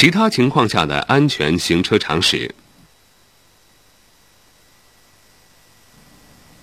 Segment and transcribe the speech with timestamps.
[0.00, 2.54] 其他情况下的安全行车常识：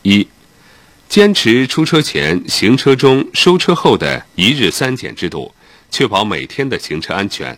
[0.01, 0.27] 一、
[1.07, 5.53] 坚持出车前、行车中、收车后的一日三检制度，
[5.91, 7.55] 确保每天的行车安全。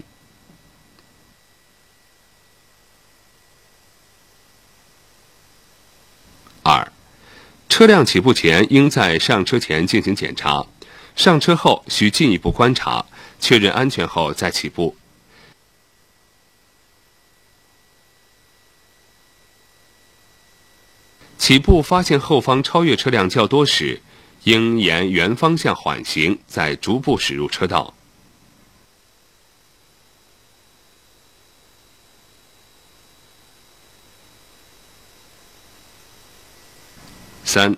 [6.62, 6.92] 二、
[7.70, 10.66] 车辆起步前应在上车前进行检查，
[11.16, 13.06] 上车后需进一步观察，
[13.40, 14.98] 确认安全后再起步。
[21.40, 24.02] 起步发现后方超越车辆较多时，
[24.44, 27.96] 应沿原方向缓行，再逐步驶入车道。
[37.44, 37.76] 三、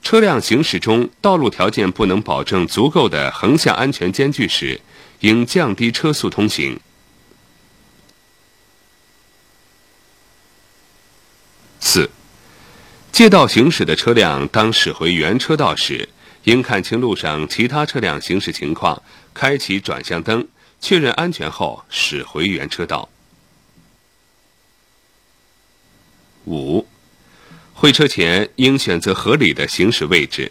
[0.00, 4.80] 车辆行驶中，道路条件不能保证足够的横向安全间距时，
[5.18, 6.80] 应降低车速通行。
[11.78, 12.08] 四、
[13.20, 16.08] 借道行驶的车辆当驶回原车道时，
[16.44, 19.02] 应看清路上其他车辆行驶情况，
[19.34, 20.48] 开启转向灯，
[20.80, 23.06] 确认安全后驶回原车道。
[26.46, 26.86] 五、
[27.74, 30.50] 会车前应选择合理的行驶位置。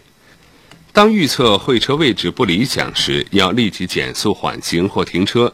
[0.92, 5.52] 当预测会车位置不理想时，要立即减速缓行或停车，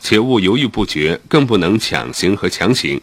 [0.00, 2.98] 且勿犹豫不决，更不能抢行和强行。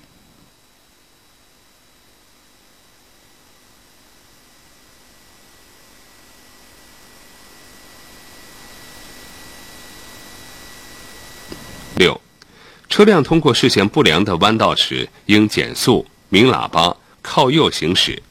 [12.92, 18.22] 车辆通过视线不良的弯道时，应减速、鸣喇叭、靠右行驶；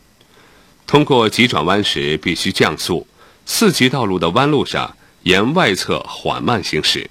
[0.87, 3.07] 通过急转弯时，必须降速。
[3.47, 7.09] 四级道路的弯路上，沿外侧缓慢行驶。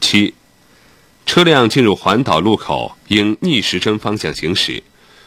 [0.00, 0.34] 七、
[1.24, 4.82] 车辆进入环岛路口，应逆时针方向行驶；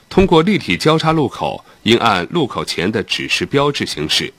[0.09, 4.33] 通过立体交叉路口，应按路口前的指示标志行驶。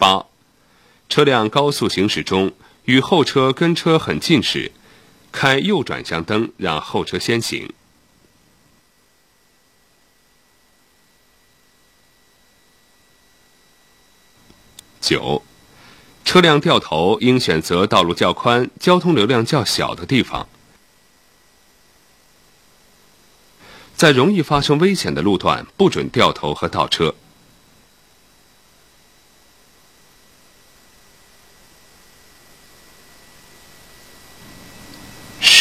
[0.00, 0.24] 八、
[1.10, 2.52] 车辆高速行驶中，
[2.86, 4.72] 与后车跟车很近时，
[5.30, 7.70] 开右转向灯，让后车先行。
[15.02, 15.42] 九、
[16.24, 20.48] 车辆掉头应选择道路较宽、交通流量较小的地方，
[23.94, 27.14] 在容易发生危险的路段，不准掉头和倒车。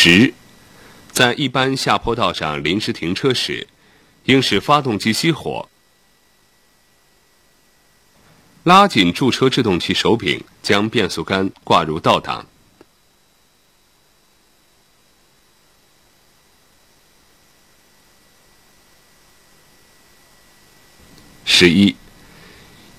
[0.02, 0.34] 十，
[1.12, 3.68] 在一般下坡道上临时停车时，
[4.24, 5.68] 应使发动机熄火，
[8.64, 12.48] 拉紧驻车制动器手柄，将变速杆挂入倒档。
[21.44, 21.98] 十一，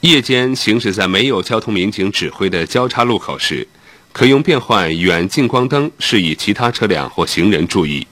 [0.00, 3.66] 夜间行驶在没有交通民警指挥的交叉路口时。
[4.12, 8.06] 可用变换远近光灯，示意其他车辆或行人注意。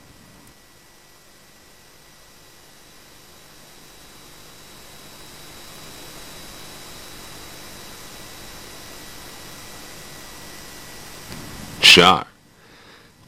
[11.82, 12.26] 十二，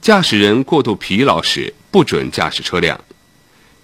[0.00, 2.98] 驾驶人过度疲劳时，不准驾驶车辆。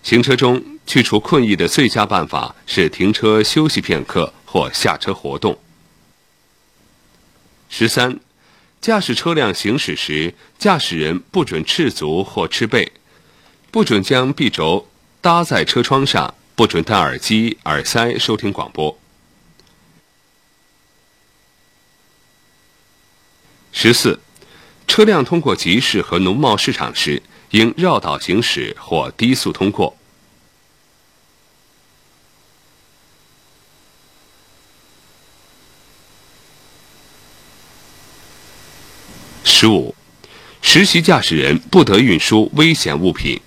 [0.02, 5.58] 行车中去除困意的最佳办法是停车休息片刻或下车活动。
[7.68, 8.20] 十三。
[8.86, 12.92] 驾驶车辆行驶时，驾驶人不准赤足或赤背，
[13.72, 14.88] 不准将臂轴
[15.20, 18.96] 搭在车窗上，不准戴耳机、耳塞收听广播。
[23.72, 24.20] 十四，
[24.86, 27.20] 车辆通过集市和农贸市场时，
[27.50, 29.96] 应绕道行驶或低速通过。
[39.58, 39.94] 十五，
[40.60, 43.40] 实习驾驶人不得运输危险物品，